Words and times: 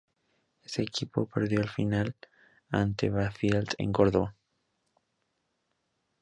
Ese 0.63 0.81
equipo 0.81 1.27
perdió 1.27 1.61
la 1.61 1.71
final 1.71 2.15
ante 2.69 3.11
Banfield 3.11 3.75
en 3.77 3.93
Córdoba. 3.93 4.35